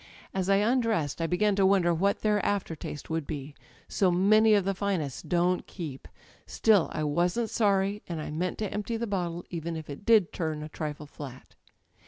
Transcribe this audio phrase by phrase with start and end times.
[0.33, 3.53] As I undressed I began to wonder what their after taste would be â€"
[3.91, 6.05] s o many o f the finest don't ^ep!
[6.47, 10.33] Still, I wasn't sorry, and I meant to empty the bottle, even if it did
[10.33, 11.53] turn a trifle flat.